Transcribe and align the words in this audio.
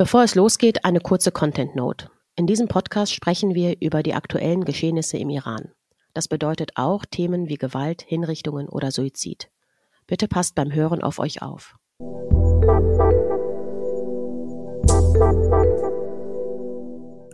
Bevor 0.00 0.22
es 0.22 0.36
losgeht, 0.36 0.84
eine 0.84 1.00
kurze 1.00 1.32
Content 1.32 1.74
Note. 1.74 2.08
In 2.36 2.46
diesem 2.46 2.68
Podcast 2.68 3.12
sprechen 3.12 3.56
wir 3.56 3.82
über 3.82 4.04
die 4.04 4.14
aktuellen 4.14 4.64
Geschehnisse 4.64 5.18
im 5.18 5.28
Iran. 5.28 5.72
Das 6.14 6.28
bedeutet 6.28 6.70
auch 6.76 7.04
Themen 7.04 7.48
wie 7.48 7.56
Gewalt, 7.56 8.02
Hinrichtungen 8.02 8.68
oder 8.68 8.92
Suizid. 8.92 9.50
Bitte 10.06 10.28
passt 10.28 10.54
beim 10.54 10.72
Hören 10.72 11.02
auf 11.02 11.18
euch 11.18 11.42
auf. 11.42 11.74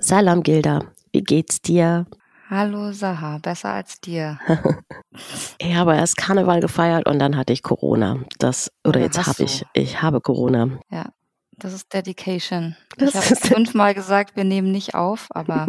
Salam 0.00 0.42
Gilda, 0.42 0.86
wie 1.12 1.22
geht's 1.22 1.60
dir? 1.60 2.06
Hallo 2.48 2.92
Saha, 2.92 3.40
besser 3.42 3.74
als 3.74 4.00
dir. 4.00 4.38
ich 5.58 5.74
habe 5.74 5.96
erst 5.96 6.16
Karneval 6.16 6.60
gefeiert 6.60 7.06
und 7.06 7.18
dann 7.18 7.36
hatte 7.36 7.52
ich 7.52 7.62
Corona. 7.62 8.24
Das 8.38 8.72
oder, 8.84 8.96
oder 8.96 9.00
jetzt 9.00 9.26
habe 9.26 9.42
ich 9.42 9.66
ich 9.74 10.00
habe 10.00 10.22
Corona. 10.22 10.78
Ja, 10.90 11.10
das 11.58 11.72
ist 11.72 11.92
Dedication. 11.92 12.76
Das 12.96 13.14
ich 13.14 13.16
habe 13.16 13.36
fünfmal 13.36 13.94
gesagt, 13.94 14.36
wir 14.36 14.44
nehmen 14.44 14.72
nicht 14.72 14.94
auf, 14.94 15.28
aber 15.30 15.68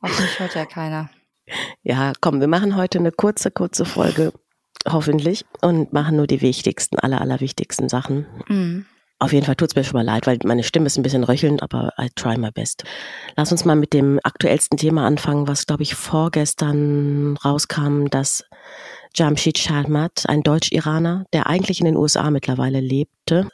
auf 0.00 0.20
mich 0.20 0.38
hört 0.38 0.54
ja 0.54 0.66
keiner. 0.66 1.10
Ja, 1.82 2.12
komm, 2.20 2.40
wir 2.40 2.48
machen 2.48 2.76
heute 2.76 2.98
eine 2.98 3.12
kurze, 3.12 3.50
kurze 3.50 3.84
Folge, 3.84 4.32
hoffentlich, 4.88 5.44
und 5.60 5.92
machen 5.92 6.16
nur 6.16 6.26
die 6.26 6.40
wichtigsten, 6.40 6.98
aller, 6.98 7.20
allerwichtigsten 7.20 7.88
Sachen. 7.88 8.26
Mhm. 8.48 8.86
Auf 9.20 9.32
jeden 9.32 9.46
Fall 9.46 9.56
tut 9.56 9.70
es 9.70 9.76
mir 9.76 9.84
schon 9.84 9.98
mal 9.98 10.04
leid, 10.04 10.26
weil 10.26 10.38
meine 10.44 10.64
Stimme 10.64 10.86
ist 10.86 10.98
ein 10.98 11.02
bisschen 11.02 11.24
röchelnd, 11.24 11.62
aber 11.62 11.92
I 11.98 12.08
try 12.14 12.36
my 12.36 12.50
best. 12.50 12.84
Lass 13.36 13.52
uns 13.52 13.64
mal 13.64 13.76
mit 13.76 13.92
dem 13.92 14.18
aktuellsten 14.22 14.76
Thema 14.76 15.06
anfangen, 15.06 15.46
was, 15.46 15.66
glaube 15.66 15.82
ich, 15.82 15.94
vorgestern 15.94 17.36
rauskam, 17.44 18.06
dass 18.10 18.44
Jamshid 19.14 19.58
Sharmat, 19.58 20.24
ein 20.28 20.42
Deutsch-Iraner, 20.42 21.26
der 21.32 21.46
eigentlich 21.46 21.78
in 21.78 21.86
den 21.86 21.96
USA 21.96 22.30
mittlerweile 22.30 22.80
lebte, 22.80 23.48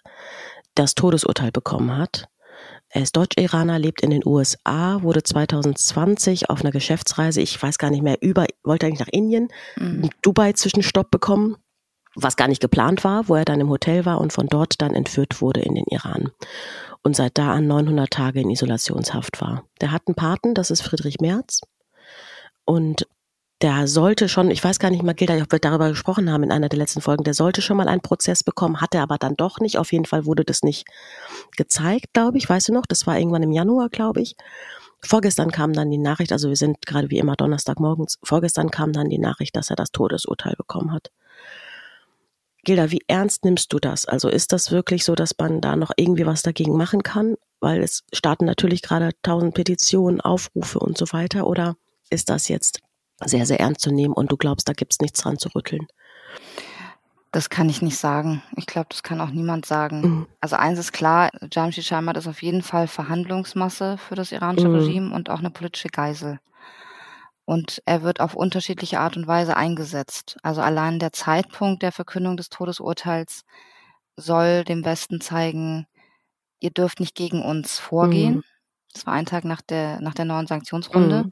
das 0.80 0.94
Todesurteil 0.94 1.52
bekommen 1.52 1.96
hat. 1.96 2.28
Er 2.88 3.02
ist 3.02 3.16
Deutsch-Iraner, 3.16 3.78
lebt 3.78 4.02
in 4.02 4.10
den 4.10 4.26
USA, 4.26 5.02
wurde 5.02 5.22
2020 5.22 6.50
auf 6.50 6.62
einer 6.62 6.72
Geschäftsreise, 6.72 7.40
ich 7.40 7.62
weiß 7.62 7.78
gar 7.78 7.90
nicht 7.90 8.02
mehr, 8.02 8.16
über, 8.20 8.46
wollte 8.64 8.86
eigentlich 8.86 9.00
nach 9.00 9.12
Indien, 9.12 9.48
mhm. 9.76 10.10
Dubai 10.22 10.52
Zwischenstopp 10.54 11.10
bekommen, 11.10 11.56
was 12.16 12.36
gar 12.36 12.48
nicht 12.48 12.60
geplant 12.60 13.04
war, 13.04 13.28
wo 13.28 13.36
er 13.36 13.44
dann 13.44 13.60
im 13.60 13.68
Hotel 13.68 14.06
war 14.06 14.20
und 14.20 14.32
von 14.32 14.48
dort 14.48 14.80
dann 14.82 14.94
entführt 14.94 15.40
wurde 15.40 15.60
in 15.60 15.76
den 15.76 15.84
Iran. 15.88 16.30
Und 17.02 17.14
seit 17.14 17.38
da 17.38 17.52
an 17.52 17.66
900 17.66 18.10
Tage 18.10 18.40
in 18.40 18.50
Isolationshaft 18.50 19.40
war. 19.40 19.64
Der 19.80 19.92
hat 19.92 20.02
einen 20.06 20.16
Paten, 20.16 20.54
das 20.54 20.70
ist 20.70 20.82
Friedrich 20.82 21.20
Merz. 21.20 21.60
Und 22.64 23.06
der 23.62 23.86
sollte 23.86 24.28
schon, 24.28 24.50
ich 24.50 24.64
weiß 24.64 24.78
gar 24.78 24.90
nicht 24.90 25.02
mal, 25.02 25.14
Gilda, 25.14 25.36
ob 25.42 25.52
wir 25.52 25.58
darüber 25.58 25.90
gesprochen 25.90 26.30
haben 26.30 26.42
in 26.42 26.52
einer 26.52 26.70
der 26.70 26.78
letzten 26.78 27.02
Folgen, 27.02 27.24
der 27.24 27.34
sollte 27.34 27.60
schon 27.60 27.76
mal 27.76 27.88
einen 27.88 28.00
Prozess 28.00 28.42
bekommen, 28.42 28.80
hatte 28.80 29.00
aber 29.00 29.18
dann 29.18 29.36
doch 29.36 29.60
nicht. 29.60 29.76
Auf 29.76 29.92
jeden 29.92 30.06
Fall 30.06 30.24
wurde 30.24 30.44
das 30.44 30.62
nicht 30.62 30.86
gezeigt, 31.56 32.14
glaube 32.14 32.38
ich. 32.38 32.48
Weißt 32.48 32.68
du 32.68 32.72
noch? 32.72 32.86
Das 32.86 33.06
war 33.06 33.18
irgendwann 33.18 33.42
im 33.42 33.52
Januar, 33.52 33.90
glaube 33.90 34.22
ich. 34.22 34.34
Vorgestern 35.02 35.50
kam 35.50 35.72
dann 35.72 35.90
die 35.90 35.98
Nachricht, 35.98 36.32
also 36.32 36.48
wir 36.48 36.56
sind 36.56 36.84
gerade 36.86 37.10
wie 37.10 37.18
immer 37.18 37.34
Donnerstagmorgens, 37.34 38.18
vorgestern 38.22 38.70
kam 38.70 38.92
dann 38.92 39.08
die 39.08 39.18
Nachricht, 39.18 39.56
dass 39.56 39.70
er 39.70 39.76
das 39.76 39.92
Todesurteil 39.92 40.54
bekommen 40.56 40.92
hat. 40.92 41.10
Gilda, 42.64 42.90
wie 42.90 43.02
ernst 43.06 43.44
nimmst 43.44 43.72
du 43.72 43.78
das? 43.78 44.04
Also 44.04 44.28
ist 44.28 44.52
das 44.52 44.70
wirklich 44.70 45.04
so, 45.04 45.14
dass 45.14 45.34
man 45.38 45.62
da 45.62 45.76
noch 45.76 45.92
irgendwie 45.96 46.26
was 46.26 46.42
dagegen 46.42 46.76
machen 46.76 47.02
kann? 47.02 47.36
Weil 47.60 47.82
es 47.82 48.04
starten 48.12 48.44
natürlich 48.44 48.82
gerade 48.82 49.10
tausend 49.22 49.54
Petitionen, 49.54 50.20
Aufrufe 50.20 50.78
und 50.78 50.98
so 50.98 51.06
weiter. 51.12 51.46
Oder 51.46 51.76
ist 52.10 52.28
das 52.28 52.48
jetzt 52.48 52.80
sehr, 53.24 53.46
sehr 53.46 53.60
ernst 53.60 53.80
zu 53.80 53.90
nehmen 53.90 54.14
und 54.14 54.32
du 54.32 54.36
glaubst, 54.36 54.68
da 54.68 54.72
gibt's 54.72 55.00
nichts 55.00 55.20
dran 55.20 55.38
zu 55.38 55.48
rütteln? 55.54 55.86
Das 57.32 57.48
kann 57.48 57.68
ich 57.68 57.80
nicht 57.80 57.96
sagen. 57.96 58.42
Ich 58.56 58.66
glaube, 58.66 58.88
das 58.90 59.04
kann 59.04 59.20
auch 59.20 59.30
niemand 59.30 59.64
sagen. 59.64 60.00
Mhm. 60.00 60.26
Also 60.40 60.56
eins 60.56 60.78
ist 60.78 60.92
klar, 60.92 61.30
Jamshid 61.52 61.84
Sharmat 61.84 62.16
ist 62.16 62.26
auf 62.26 62.42
jeden 62.42 62.62
Fall 62.62 62.88
Verhandlungsmasse 62.88 63.98
für 63.98 64.16
das 64.16 64.32
iranische 64.32 64.68
mhm. 64.68 64.74
Regime 64.74 65.14
und 65.14 65.30
auch 65.30 65.38
eine 65.38 65.50
politische 65.50 65.88
Geisel. 65.88 66.40
Und 67.44 67.82
er 67.84 68.02
wird 68.02 68.20
auf 68.20 68.34
unterschiedliche 68.34 69.00
Art 69.00 69.16
und 69.16 69.26
Weise 69.26 69.56
eingesetzt. 69.56 70.38
Also 70.42 70.60
allein 70.60 70.98
der 70.98 71.12
Zeitpunkt 71.12 71.82
der 71.82 71.92
Verkündung 71.92 72.36
des 72.36 72.48
Todesurteils 72.48 73.42
soll 74.16 74.64
dem 74.64 74.84
Westen 74.84 75.20
zeigen, 75.20 75.86
ihr 76.58 76.70
dürft 76.70 77.00
nicht 77.00 77.14
gegen 77.14 77.42
uns 77.42 77.78
vorgehen. 77.78 78.36
Mhm. 78.36 78.44
Das 78.92 79.06
war 79.06 79.14
ein 79.14 79.26
Tag 79.26 79.44
nach 79.44 79.62
der, 79.62 80.00
nach 80.00 80.14
der 80.14 80.24
neuen 80.24 80.46
Sanktionsrunde. 80.46 81.30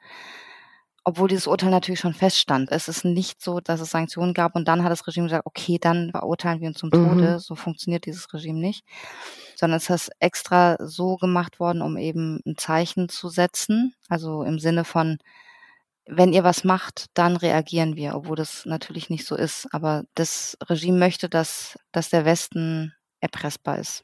Obwohl 1.09 1.29
dieses 1.29 1.47
Urteil 1.47 1.71
natürlich 1.71 2.01
schon 2.01 2.13
feststand. 2.13 2.71
Es 2.71 2.87
ist 2.87 3.03
nicht 3.03 3.41
so, 3.41 3.61
dass 3.61 3.81
es 3.81 3.93
Sanktionen 3.93 4.35
gab 4.35 4.55
und 4.55 4.69
dann 4.69 4.85
hat 4.85 4.93
das 4.93 5.07
Regime 5.07 5.25
gesagt, 5.25 5.47
okay, 5.47 5.79
dann 5.81 6.11
verurteilen 6.11 6.61
wir 6.61 6.69
uns 6.69 6.77
zum 6.77 6.91
Tode. 6.91 7.33
Mhm. 7.33 7.39
So 7.39 7.55
funktioniert 7.55 8.05
dieses 8.05 8.31
Regime 8.35 8.59
nicht. 8.59 8.85
Sondern 9.57 9.79
es 9.79 9.89
ist 9.89 10.11
extra 10.21 10.77
so 10.81 11.17
gemacht 11.17 11.61
worden, 11.61 11.81
um 11.81 11.97
eben 11.97 12.43
ein 12.45 12.59
Zeichen 12.59 13.09
zu 13.09 13.31
setzen. 13.31 13.95
Also 14.11 14.43
im 14.43 14.59
Sinne 14.59 14.85
von, 14.85 15.17
wenn 16.05 16.35
ihr 16.35 16.45
was 16.45 16.63
macht, 16.63 17.07
dann 17.15 17.37
reagieren 17.37 17.97
wir, 17.97 18.15
obwohl 18.15 18.37
das 18.37 18.67
natürlich 18.67 19.09
nicht 19.09 19.25
so 19.25 19.35
ist. 19.35 19.67
Aber 19.73 20.05
das 20.15 20.59
Regime 20.69 20.99
möchte, 20.99 21.31
dass, 21.31 21.79
dass 21.91 22.11
der 22.11 22.27
Westen 22.27 22.93
erpressbar 23.21 23.79
ist. 23.79 24.03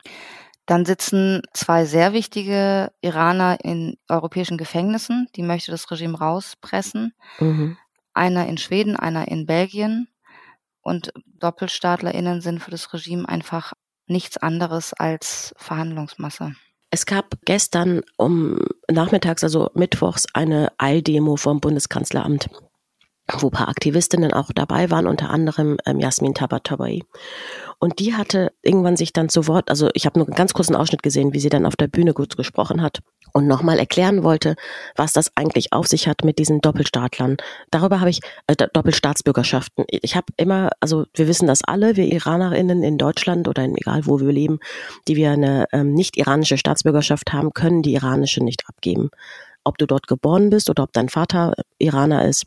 Dann 0.66 0.86
sitzen 0.86 1.42
zwei 1.52 1.84
sehr 1.84 2.12
wichtige 2.12 2.92
Iraner 3.02 3.58
in 3.62 3.96
europäischen 4.08 4.56
Gefängnissen. 4.56 5.28
Die 5.36 5.42
möchte 5.42 5.70
das 5.70 5.90
Regime 5.90 6.18
rauspressen. 6.18 7.12
Mhm. 7.38 7.76
Einer 8.14 8.46
in 8.46 8.56
Schweden, 8.56 8.96
einer 8.96 9.28
in 9.28 9.46
Belgien. 9.46 10.08
Und 10.80 11.12
DoppelstaatlerInnen 11.26 12.40
sind 12.40 12.60
für 12.60 12.70
das 12.70 12.92
Regime 12.92 13.28
einfach 13.28 13.72
nichts 14.06 14.36
anderes 14.36 14.92
als 14.94 15.54
Verhandlungsmasse. 15.56 16.54
Es 16.90 17.06
gab 17.06 17.34
gestern 17.44 18.02
um 18.16 18.58
nachmittags, 18.90 19.42
also 19.42 19.70
mittwochs, 19.74 20.26
eine 20.32 20.72
Eildemo 20.78 21.36
vom 21.36 21.60
Bundeskanzleramt 21.60 22.48
wo 23.32 23.48
paar 23.48 23.68
Aktivistinnen 23.68 24.32
auch 24.32 24.50
dabei 24.54 24.90
waren, 24.90 25.06
unter 25.06 25.30
anderem 25.30 25.78
ähm, 25.86 25.98
Jasmin 25.98 26.34
Tabatabai. 26.34 27.00
Und 27.78 27.98
die 27.98 28.14
hatte 28.14 28.52
irgendwann 28.62 28.96
sich 28.96 29.12
dann 29.12 29.28
zu 29.28 29.46
Wort, 29.46 29.70
also 29.70 29.90
ich 29.94 30.04
habe 30.06 30.18
nur 30.18 30.28
einen 30.28 30.36
ganz 30.36 30.52
kurzen 30.52 30.76
Ausschnitt 30.76 31.02
gesehen, 31.02 31.32
wie 31.32 31.40
sie 31.40 31.48
dann 31.48 31.66
auf 31.66 31.76
der 31.76 31.88
Bühne 31.88 32.12
gut 32.12 32.36
gesprochen 32.36 32.82
hat 32.82 33.00
und 33.32 33.46
nochmal 33.46 33.78
erklären 33.78 34.22
wollte, 34.22 34.56
was 34.94 35.12
das 35.12 35.32
eigentlich 35.36 35.72
auf 35.72 35.86
sich 35.86 36.06
hat 36.06 36.24
mit 36.24 36.38
diesen 36.38 36.60
Doppelstaatlern. 36.60 37.36
Darüber 37.70 38.00
habe 38.00 38.10
ich, 38.10 38.20
äh, 38.46 38.56
Doppelstaatsbürgerschaften. 38.56 39.84
Ich 39.88 40.16
habe 40.16 40.26
immer, 40.36 40.70
also 40.80 41.06
wir 41.14 41.26
wissen 41.26 41.46
das 41.46 41.64
alle, 41.64 41.96
wir 41.96 42.06
Iranerinnen 42.06 42.82
in 42.82 42.98
Deutschland 42.98 43.48
oder 43.48 43.64
in, 43.64 43.76
egal 43.76 44.06
wo 44.06 44.20
wir 44.20 44.32
leben, 44.32 44.58
die 45.08 45.16
wir 45.16 45.30
eine 45.30 45.66
ähm, 45.72 45.94
nicht 45.94 46.16
iranische 46.16 46.58
Staatsbürgerschaft 46.58 47.32
haben, 47.32 47.52
können 47.52 47.82
die 47.82 47.94
iranische 47.94 48.42
nicht 48.44 48.62
abgeben. 48.68 49.10
Ob 49.64 49.78
du 49.78 49.86
dort 49.86 50.06
geboren 50.06 50.50
bist 50.50 50.68
oder 50.68 50.82
ob 50.82 50.92
dein 50.92 51.08
Vater 51.08 51.54
Iraner 51.78 52.26
ist, 52.26 52.44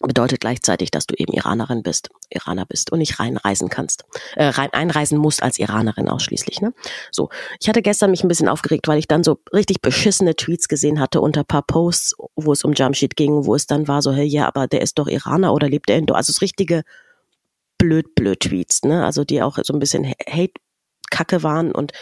bedeutet 0.00 0.40
gleichzeitig, 0.40 0.90
dass 0.90 1.06
du 1.06 1.14
eben 1.16 1.32
Iranerin 1.32 1.82
bist, 1.82 2.10
Iraner 2.30 2.66
bist 2.66 2.92
und 2.92 3.00
nicht 3.00 3.18
reinreisen 3.18 3.68
kannst, 3.68 4.04
äh, 4.36 4.46
rein 4.46 4.72
einreisen 4.72 5.18
musst 5.18 5.42
als 5.42 5.58
Iranerin 5.58 6.08
ausschließlich. 6.08 6.60
Ne? 6.60 6.72
So, 7.10 7.30
ich 7.60 7.68
hatte 7.68 7.82
gestern 7.82 8.10
mich 8.10 8.22
ein 8.22 8.28
bisschen 8.28 8.48
aufgeregt, 8.48 8.86
weil 8.88 8.98
ich 8.98 9.08
dann 9.08 9.24
so 9.24 9.40
richtig 9.52 9.82
beschissene 9.82 10.36
Tweets 10.36 10.68
gesehen 10.68 11.00
hatte 11.00 11.20
unter 11.20 11.44
paar 11.44 11.62
Posts, 11.62 12.16
wo 12.36 12.52
es 12.52 12.64
um 12.64 12.72
Jamshid 12.74 13.16
ging, 13.16 13.44
wo 13.44 13.54
es 13.54 13.66
dann 13.66 13.88
war 13.88 14.02
so, 14.02 14.12
hey, 14.12 14.26
ja, 14.26 14.46
aber 14.46 14.66
der 14.68 14.82
ist 14.82 14.98
doch 14.98 15.08
Iraner 15.08 15.52
oder 15.52 15.68
lebt 15.68 15.90
er 15.90 15.96
in, 15.96 16.10
also 16.10 16.32
das 16.32 16.42
richtige 16.42 16.82
blöd 17.78 18.14
blöd 18.14 18.40
Tweets, 18.40 18.82
ne? 18.82 19.04
Also 19.04 19.24
die 19.24 19.40
auch 19.40 19.58
so 19.62 19.72
ein 19.72 19.78
bisschen 19.78 20.04
Hate 20.28 20.54
Kacke 21.10 21.42
waren 21.42 21.72
und 21.72 21.92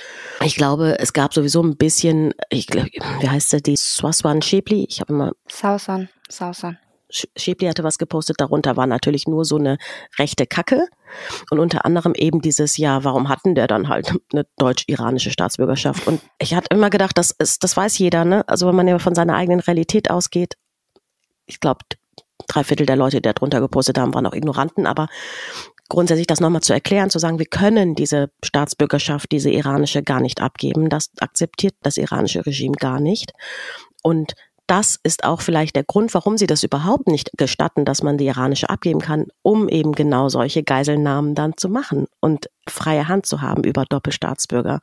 ich 0.45 0.57
glaube, 0.57 0.99
es 0.99 1.13
gab 1.13 1.33
sowieso 1.33 1.63
ein 1.63 1.77
bisschen, 1.77 2.35
ich 2.51 2.67
glaube, 2.67 2.91
wie 3.21 3.29
heißt 3.29 3.53
der, 3.53 3.61
die 3.61 3.77
Swaswan 3.77 4.43
Shepli? 4.43 4.85
Ich 4.89 5.01
habe 5.01 5.13
immer 5.13 5.33
Sausan, 5.49 6.09
Sausan. 6.29 6.79
Schäbli 7.37 7.67
hatte 7.67 7.85
was 7.85 7.99
gepostet, 7.99 8.41
darunter 8.41 8.77
war 8.77 8.87
natürlich 8.87 9.27
nur 9.27 9.45
so 9.45 9.57
eine 9.57 9.79
rechte 10.19 10.47
Kacke 10.47 10.87
und 11.51 11.59
unter 11.59 11.85
anderem 11.85 12.15
eben 12.15 12.41
dieses, 12.41 12.77
ja, 12.77 13.05
warum 13.05 13.29
hatten 13.29 13.55
der 13.55 13.67
dann 13.67 13.89
halt 13.89 14.13
eine 14.33 14.47
deutsch-iranische 14.59 15.31
Staatsbürgerschaft? 15.31 16.07
Und 16.07 16.21
ich 16.39 16.55
hatte 16.55 16.75
immer 16.75 16.91
gedacht, 16.91 17.17
das 17.19 17.31
ist, 17.31 17.65
das 17.65 17.77
weiß 17.77 17.99
jeder, 17.99 18.25
ne? 18.25 18.47
Also 18.49 18.67
wenn 18.67 18.77
man 18.77 18.89
ja 18.89 18.99
von 18.99 19.15
seiner 19.15 19.35
eigenen 19.35 19.61
Realität 19.61 20.11
ausgeht, 20.11 20.55
ich 21.47 21.61
glaube, 21.61 21.81
drei 22.49 22.65
Viertel 22.65 22.87
der 22.87 22.97
Leute, 22.97 23.21
die 23.21 23.33
darunter 23.33 23.61
gepostet 23.61 23.99
haben, 23.99 24.15
waren 24.15 24.27
auch 24.27 24.35
Ignoranten, 24.35 24.87
aber 24.87 25.09
grundsätzlich 25.89 26.27
das 26.27 26.41
nochmal 26.41 26.63
zu 26.63 26.73
erklären, 26.73 27.11
zu 27.11 27.19
sagen, 27.19 27.39
wir 27.39 27.47
können 27.47 27.95
diese 27.95 28.31
Staatsbürgerschaft, 28.45 29.31
diese 29.31 29.51
iranische 29.51 30.03
gar 30.03 30.21
nicht 30.21 30.41
abgeben, 30.41 30.89
das 30.89 31.11
akzeptiert 31.21 31.75
das 31.83 31.97
iranische 31.97 32.45
Regime 32.45 32.77
gar 32.77 33.01
nicht. 33.01 33.33
Und 34.03 34.35
das 34.67 34.99
ist 35.03 35.25
auch 35.25 35.41
vielleicht 35.41 35.77
der 35.77 35.85
Grund, 35.85 36.13
warum 36.15 36.37
sie 36.37 36.47
das 36.47 36.65
überhaupt 36.65 37.07
nicht 37.07 37.31
gestatten, 37.37 37.85
dass 37.85 38.03
man 38.03 38.19
die 38.19 38.27
iranische 38.27 38.69
abgeben 38.69 39.01
kann, 39.01 39.27
um 39.43 39.69
eben 39.69 39.93
genau 39.93 40.29
solche 40.29 40.63
Geiselnahmen 40.63 41.35
dann 41.35 41.57
zu 41.57 41.69
machen 41.69 42.07
und 42.21 42.51
freie 42.69 43.09
Hand 43.09 43.27
zu 43.27 43.43
haben 43.43 43.63
über 43.63 43.85
Doppelstaatsbürger, 43.85 44.81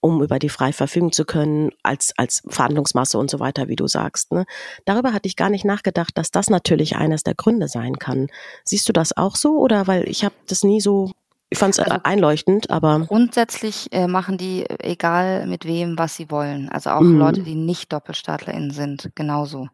um 0.00 0.22
über 0.22 0.38
die 0.38 0.50
frei 0.50 0.72
verfügen 0.72 1.10
zu 1.10 1.24
können 1.24 1.70
als, 1.82 2.12
als 2.16 2.42
Verhandlungsmasse 2.48 3.18
und 3.18 3.30
so 3.30 3.40
weiter, 3.40 3.68
wie 3.68 3.76
du 3.76 3.86
sagst. 3.86 4.32
Ne? 4.32 4.44
Darüber 4.84 5.12
hatte 5.12 5.26
ich 5.26 5.36
gar 5.36 5.50
nicht 5.50 5.64
nachgedacht, 5.64 6.16
dass 6.16 6.30
das 6.30 6.50
natürlich 6.50 6.96
eines 6.96 7.22
der 7.22 7.34
Gründe 7.34 7.68
sein 7.68 7.98
kann. 7.98 8.28
Siehst 8.64 8.88
du 8.88 8.92
das 8.92 9.16
auch 9.16 9.36
so 9.36 9.58
oder 9.58 9.86
weil 9.86 10.06
ich 10.08 10.24
habe 10.24 10.34
das 10.46 10.64
nie 10.64 10.80
so 10.80 11.12
Ich 11.50 11.58
fand 11.58 11.74
es 11.74 11.80
also 11.80 11.98
einleuchtend, 12.02 12.70
aber. 12.70 13.00
Grundsätzlich 13.06 13.90
äh, 13.92 14.06
machen 14.06 14.36
die, 14.36 14.68
egal 14.80 15.46
mit 15.46 15.64
wem, 15.64 15.98
was 15.98 16.14
sie 16.14 16.30
wollen. 16.30 16.68
Also 16.68 16.90
auch 16.90 17.00
mhm. 17.00 17.18
Leute, 17.18 17.42
die 17.42 17.54
nicht 17.54 17.92
DoppelstaatlerInnen 17.92 18.70
sind, 18.70 19.10
genauso. 19.14 19.68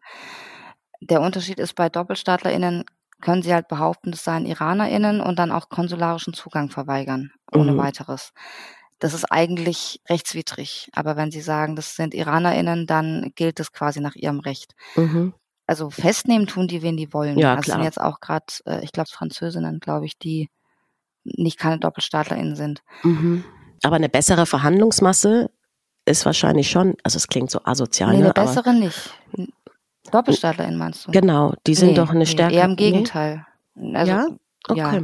Der 1.01 1.21
Unterschied 1.21 1.59
ist, 1.59 1.75
bei 1.75 1.89
DoppelstaatlerInnen 1.89 2.85
können 3.21 3.41
sie 3.41 3.53
halt 3.53 3.67
behaupten, 3.67 4.11
das 4.11 4.23
seien 4.23 4.45
IranerInnen 4.45 5.19
und 5.19 5.37
dann 5.37 5.51
auch 5.51 5.69
konsularischen 5.69 6.33
Zugang 6.33 6.69
verweigern, 6.69 7.31
ohne 7.53 7.73
mhm. 7.73 7.77
weiteres. 7.77 8.31
Das 8.99 9.13
ist 9.13 9.25
eigentlich 9.25 9.99
rechtswidrig. 10.07 10.89
Aber 10.93 11.17
wenn 11.17 11.31
sie 11.31 11.41
sagen, 11.41 11.75
das 11.75 11.95
sind 11.95 12.13
IranerInnen, 12.13 12.87
dann 12.87 13.33
gilt 13.35 13.59
das 13.59 13.73
quasi 13.73 13.99
nach 13.99 14.15
ihrem 14.15 14.39
Recht. 14.39 14.75
Mhm. 14.95 15.33
Also 15.67 15.89
festnehmen 15.89 16.47
tun 16.47 16.67
die, 16.67 16.81
wen 16.81 16.95
die 16.95 17.11
wollen. 17.11 17.37
Ja, 17.37 17.55
also 17.55 17.63
klar. 17.63 17.77
sind 17.77 17.83
jetzt 17.85 17.99
auch 17.99 18.19
gerade, 18.19 18.45
äh, 18.65 18.83
ich 18.83 18.91
glaube, 18.91 19.09
Französinnen, 19.09 19.79
glaube 19.79 20.05
ich, 20.05 20.17
die 20.17 20.49
nicht 21.25 21.59
keine 21.59 21.79
DoppelstaatlerInnen 21.79 22.55
sind. 22.55 22.81
Mhm. 23.03 23.43
Aber 23.83 23.97
eine 23.97 24.09
bessere 24.09 24.45
Verhandlungsmasse 24.45 25.49
ist 26.05 26.25
wahrscheinlich 26.25 26.69
schon, 26.69 26.95
also 27.03 27.17
es 27.17 27.27
klingt 27.27 27.51
so 27.51 27.59
asozial. 27.63 28.11
Nee, 28.11 28.17
eine 28.17 28.27
ne, 28.27 28.33
bessere 28.33 28.73
nicht. 28.73 29.11
DoppelstaatlerInnen 30.11 30.77
meinst 30.77 31.07
du? 31.07 31.11
Genau, 31.11 31.53
die 31.67 31.75
sind 31.75 31.89
nee, 31.89 31.95
doch 31.95 32.11
eine 32.11 32.25
Stärke. 32.25 32.53
Nee, 32.53 32.59
eher 32.59 32.65
im 32.65 32.75
Gegenteil. 32.75 33.45
Nee? 33.75 33.97
Also, 33.97 34.11
ja? 34.11 34.27
Okay. 34.67 34.79
Ja, 34.79 35.01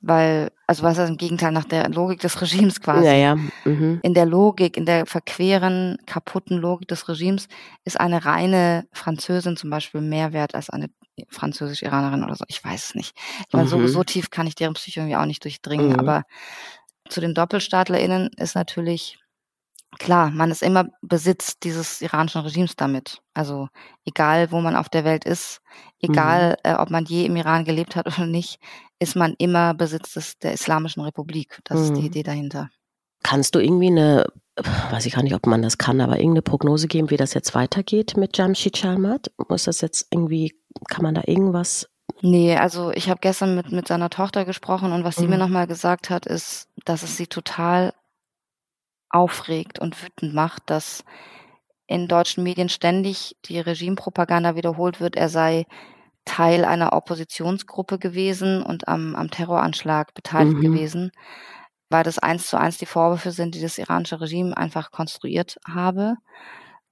weil, 0.00 0.52
also 0.66 0.84
was 0.84 0.98
ist 0.98 1.08
im 1.08 1.16
Gegenteil 1.16 1.50
nach 1.50 1.64
der 1.64 1.88
Logik 1.88 2.20
des 2.20 2.40
Regimes 2.40 2.80
quasi? 2.80 3.04
Ja, 3.04 3.14
ja. 3.14 3.36
Mhm. 3.64 3.98
In 4.02 4.14
der 4.14 4.26
Logik, 4.26 4.76
in 4.76 4.86
der 4.86 5.06
verqueren, 5.06 5.98
kaputten 6.06 6.58
Logik 6.58 6.88
des 6.88 7.08
Regimes 7.08 7.48
ist 7.84 7.98
eine 7.98 8.24
reine 8.24 8.86
Französin 8.92 9.56
zum 9.56 9.70
Beispiel 9.70 10.00
mehr 10.00 10.32
wert 10.32 10.54
als 10.54 10.70
eine 10.70 10.88
französisch-Iranerin 11.28 12.24
oder 12.24 12.34
so. 12.34 12.44
Ich 12.48 12.64
weiß 12.64 12.88
es 12.90 12.94
nicht. 12.94 13.16
Ich 13.46 13.52
meine, 13.52 13.66
mhm. 13.66 13.70
so, 13.70 13.86
so 13.86 14.04
tief 14.04 14.30
kann 14.30 14.46
ich 14.46 14.54
deren 14.54 14.74
Psyche 14.74 15.00
irgendwie 15.00 15.16
auch 15.16 15.26
nicht 15.26 15.44
durchdringen. 15.44 15.90
Mhm. 15.90 16.00
Aber 16.00 16.24
zu 17.08 17.20
den 17.20 17.34
DoppelstaatlerInnen 17.34 18.30
ist 18.36 18.54
natürlich 18.54 19.18
klar, 19.98 20.30
man 20.30 20.50
ist 20.50 20.62
immer 20.62 20.86
Besitz 21.00 21.58
dieses 21.58 22.00
iranischen 22.00 22.42
Regimes 22.42 22.76
damit. 22.76 23.22
Also 23.34 23.68
egal, 24.04 24.50
wo 24.52 24.60
man 24.60 24.76
auf 24.76 24.88
der 24.88 25.04
Welt 25.04 25.24
ist, 25.24 25.60
egal, 26.00 26.56
mhm. 26.64 26.70
äh, 26.70 26.74
ob 26.74 26.90
man 26.90 27.04
je 27.04 27.24
im 27.24 27.36
Iran 27.36 27.64
gelebt 27.64 27.96
hat 27.96 28.06
oder 28.06 28.26
nicht, 28.26 28.60
ist 28.98 29.16
man 29.16 29.34
immer 29.38 29.74
Besitz 29.74 30.14
des, 30.14 30.38
der 30.38 30.52
Islamischen 30.52 31.02
Republik. 31.02 31.60
Das 31.64 31.80
ist 31.80 31.94
die 31.94 32.00
mhm. 32.00 32.06
Idee 32.06 32.22
dahinter. 32.22 32.70
Kannst 33.22 33.54
du 33.54 33.58
irgendwie 33.58 33.88
eine, 33.88 34.26
weiß 34.90 35.06
ich 35.06 35.14
gar 35.14 35.22
nicht, 35.22 35.34
ob 35.34 35.46
man 35.46 35.62
das 35.62 35.78
kann, 35.78 36.00
aber 36.00 36.16
irgendeine 36.16 36.42
Prognose 36.42 36.86
geben, 36.86 37.10
wie 37.10 37.16
das 37.16 37.34
jetzt 37.34 37.54
weitergeht 37.54 38.16
mit 38.16 38.36
Jamshid 38.36 38.76
Sharmat? 38.76 39.32
Muss 39.48 39.64
das 39.64 39.80
jetzt 39.80 40.06
irgendwie, 40.10 40.57
kann 40.88 41.02
man 41.02 41.14
da 41.14 41.22
irgendwas 41.26 41.88
Nee, 42.20 42.56
also 42.56 42.90
ich 42.90 43.08
habe 43.08 43.20
gestern 43.20 43.54
mit, 43.54 43.70
mit 43.70 43.86
seiner 43.86 44.10
Tochter 44.10 44.44
gesprochen 44.44 44.92
und 44.92 45.04
was 45.04 45.16
sie 45.16 45.28
mir 45.28 45.36
mhm. 45.36 45.42
nochmal 45.42 45.66
gesagt 45.66 46.10
hat, 46.10 46.26
ist, 46.26 46.68
dass 46.84 47.02
es 47.02 47.16
sie 47.16 47.28
total 47.28 47.92
aufregt 49.10 49.78
und 49.78 50.02
wütend 50.02 50.34
macht, 50.34 50.68
dass 50.68 51.04
in 51.86 52.08
deutschen 52.08 52.42
Medien 52.42 52.68
ständig 52.68 53.36
die 53.44 53.60
Regimepropaganda 53.60 54.56
wiederholt 54.56 55.00
wird, 55.00 55.16
er 55.16 55.28
sei 55.28 55.64
Teil 56.24 56.64
einer 56.64 56.92
Oppositionsgruppe 56.92 57.98
gewesen 57.98 58.62
und 58.62 58.88
am, 58.88 59.14
am 59.14 59.30
Terroranschlag 59.30 60.12
beteiligt 60.12 60.58
mhm. 60.58 60.62
gewesen, 60.62 61.12
weil 61.88 62.02
das 62.02 62.18
eins 62.18 62.48
zu 62.48 62.58
eins 62.58 62.78
die 62.78 62.86
Vorwürfe 62.86 63.30
sind, 63.30 63.54
die 63.54 63.62
das 63.62 63.78
iranische 63.78 64.20
Regime 64.20 64.56
einfach 64.56 64.90
konstruiert 64.90 65.56
habe. 65.66 66.16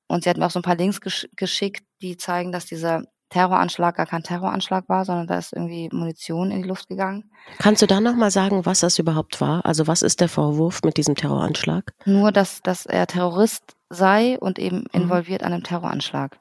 Und 0.06 0.22
sie 0.24 0.30
hat 0.30 0.38
mir 0.38 0.46
auch 0.46 0.50
so 0.50 0.60
ein 0.60 0.62
paar 0.62 0.76
Links 0.76 1.00
gesch 1.00 1.26
geschickt, 1.36 1.84
die 2.00 2.16
zeigen, 2.16 2.52
dass 2.52 2.64
dieser 2.64 3.02
Terroranschlag 3.28 3.96
gar 3.96 4.06
kein 4.06 4.22
Terroranschlag 4.22 4.88
war, 4.88 5.04
sondern 5.04 5.26
da 5.26 5.38
ist 5.38 5.52
irgendwie 5.52 5.88
Munition 5.92 6.50
in 6.50 6.62
die 6.62 6.68
Luft 6.68 6.88
gegangen. 6.88 7.30
Kannst 7.58 7.82
du 7.82 7.86
da 7.86 8.00
nochmal 8.00 8.30
sagen, 8.30 8.64
was 8.66 8.80
das 8.80 8.98
überhaupt 8.98 9.40
war? 9.40 9.64
Also 9.66 9.86
was 9.86 10.02
ist 10.02 10.20
der 10.20 10.28
Vorwurf 10.28 10.82
mit 10.84 10.96
diesem 10.96 11.16
Terroranschlag? 11.16 11.92
Nur, 12.04 12.30
dass, 12.30 12.62
dass 12.62 12.86
er 12.86 13.06
Terrorist 13.06 13.76
sei 13.90 14.38
und 14.38 14.58
eben 14.58 14.78
mhm. 14.78 15.02
involviert 15.02 15.42
an 15.42 15.52
einem 15.52 15.64
Terroranschlag. 15.64 16.38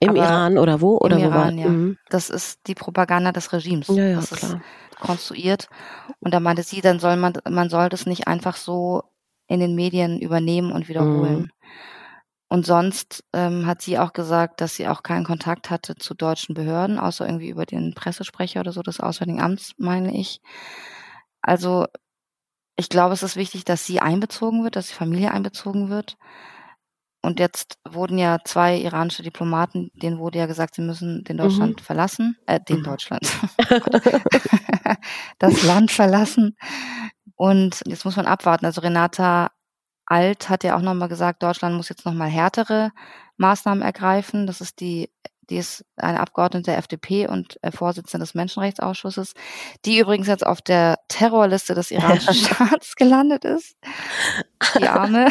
Im 0.00 0.10
Aber 0.10 0.18
Iran 0.18 0.58
oder 0.58 0.80
wo? 0.80 0.98
Oder 0.98 1.16
Im 1.16 1.22
wo 1.22 1.28
Iran, 1.28 1.56
war? 1.56 1.64
ja. 1.64 1.68
Mhm. 1.68 1.98
Das 2.10 2.30
ist 2.30 2.66
die 2.66 2.74
Propaganda 2.74 3.32
des 3.32 3.52
Regimes. 3.52 3.86
Ja, 3.88 4.04
ja, 4.04 4.16
das 4.16 4.30
klar. 4.30 4.54
ist 4.54 5.00
konstruiert. 5.00 5.68
Und 6.20 6.34
da 6.34 6.40
meinte 6.40 6.62
sie, 6.62 6.80
dann 6.80 6.98
soll 6.98 7.16
man, 7.16 7.34
man 7.48 7.68
soll 7.68 7.88
das 7.88 8.06
nicht 8.06 8.26
einfach 8.26 8.56
so 8.56 9.04
in 9.46 9.60
den 9.60 9.74
Medien 9.74 10.18
übernehmen 10.18 10.72
und 10.72 10.88
wiederholen. 10.88 11.42
Mhm. 11.42 11.50
Und 12.54 12.64
sonst 12.64 13.24
ähm, 13.32 13.66
hat 13.66 13.82
sie 13.82 13.98
auch 13.98 14.12
gesagt, 14.12 14.60
dass 14.60 14.76
sie 14.76 14.86
auch 14.86 15.02
keinen 15.02 15.24
Kontakt 15.24 15.70
hatte 15.70 15.96
zu 15.96 16.14
deutschen 16.14 16.54
Behörden, 16.54 17.00
außer 17.00 17.26
irgendwie 17.26 17.48
über 17.48 17.66
den 17.66 17.94
Pressesprecher 17.94 18.60
oder 18.60 18.70
so 18.70 18.80
des 18.80 19.00
Auswärtigen 19.00 19.42
Amts, 19.42 19.72
meine 19.76 20.16
ich. 20.16 20.40
Also 21.42 21.86
ich 22.76 22.88
glaube, 22.88 23.12
es 23.12 23.24
ist 23.24 23.34
wichtig, 23.34 23.64
dass 23.64 23.84
sie 23.86 23.98
einbezogen 23.98 24.62
wird, 24.62 24.76
dass 24.76 24.86
die 24.86 24.94
Familie 24.94 25.32
einbezogen 25.32 25.90
wird. 25.90 26.16
Und 27.22 27.40
jetzt 27.40 27.74
wurden 27.90 28.18
ja 28.18 28.38
zwei 28.44 28.78
iranische 28.78 29.24
Diplomaten, 29.24 29.90
denen 29.92 30.20
wurde 30.20 30.38
ja 30.38 30.46
gesagt, 30.46 30.76
sie 30.76 30.82
müssen 30.82 31.24
den 31.24 31.38
Deutschland 31.38 31.80
mhm. 31.80 31.84
verlassen, 31.84 32.36
äh, 32.46 32.60
den 32.60 32.78
mhm. 32.78 32.84
Deutschland, 32.84 33.26
das 35.40 35.64
Land 35.64 35.90
verlassen. 35.90 36.56
Und 37.34 37.82
jetzt 37.84 38.04
muss 38.04 38.14
man 38.14 38.26
abwarten. 38.26 38.64
Also 38.64 38.80
Renata 38.80 39.50
Alt 40.06 40.48
hat 40.48 40.64
ja 40.64 40.76
auch 40.76 40.80
nochmal 40.80 41.08
gesagt, 41.08 41.42
Deutschland 41.42 41.76
muss 41.76 41.88
jetzt 41.88 42.04
nochmal 42.04 42.28
härtere 42.28 42.90
Maßnahmen 43.36 43.82
ergreifen. 43.82 44.46
Das 44.46 44.60
ist 44.60 44.80
die, 44.80 45.10
die 45.50 45.56
ist 45.56 45.84
eine 45.96 46.20
Abgeordnete 46.20 46.70
der 46.70 46.78
FDP 46.78 47.26
und 47.26 47.58
äh, 47.62 47.70
Vorsitzende 47.70 48.24
des 48.24 48.34
Menschenrechtsausschusses, 48.34 49.34
die 49.84 49.98
übrigens 49.98 50.26
jetzt 50.26 50.46
auf 50.46 50.62
der 50.62 50.98
Terrorliste 51.08 51.74
des 51.74 51.90
iranischen 51.90 52.34
Staats 52.34 52.96
gelandet 52.96 53.44
ist. 53.44 53.76
Die 54.78 54.88
Arme. 54.88 55.28